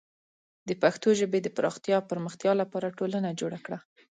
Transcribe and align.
د 0.67 0.69
پښتو 0.83 1.09
ژبې 1.19 1.39
د 1.43 1.47
پراختیا 1.57 1.95
او 1.99 2.07
پرمختیا 2.11 2.51
لپاره 2.61 2.95
ټولنه 2.99 3.29
جوړه 3.39 3.59
کړه. 3.65 3.79